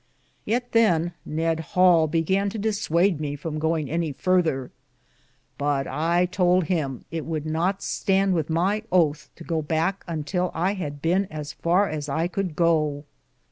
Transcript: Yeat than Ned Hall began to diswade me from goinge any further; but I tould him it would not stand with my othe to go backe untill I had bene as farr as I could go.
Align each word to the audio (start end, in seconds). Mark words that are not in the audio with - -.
Yeat 0.47 0.71
than 0.71 1.13
Ned 1.27 1.59
Hall 1.59 2.07
began 2.07 2.49
to 2.49 2.57
diswade 2.57 3.19
me 3.19 3.35
from 3.35 3.59
goinge 3.59 3.87
any 3.87 4.11
further; 4.13 4.71
but 5.59 5.85
I 5.85 6.25
tould 6.25 6.63
him 6.63 7.05
it 7.11 7.23
would 7.23 7.45
not 7.45 7.83
stand 7.83 8.33
with 8.33 8.49
my 8.49 8.81
othe 8.91 9.29
to 9.35 9.43
go 9.43 9.61
backe 9.61 10.03
untill 10.07 10.49
I 10.55 10.73
had 10.73 11.03
bene 11.03 11.27
as 11.29 11.53
farr 11.53 11.87
as 11.87 12.09
I 12.09 12.27
could 12.27 12.55
go. 12.55 13.05